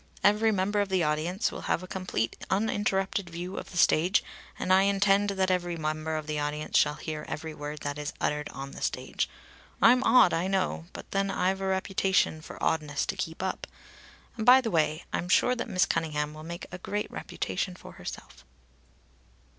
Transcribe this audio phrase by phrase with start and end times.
[0.23, 4.23] Every member of the audience will have a complete uninterrupted view of the stage,
[4.57, 8.11] and I intend that every member of the audience shall hear every word that is
[8.19, 9.29] uttered on the stage.
[9.79, 10.85] I'm odd, I know.
[10.93, 13.67] But then I've a reputation for oddness to keep up.
[14.37, 17.91] And by the way I'm sure that Miss Cunningham will make a great reputation for
[17.91, 18.43] herself."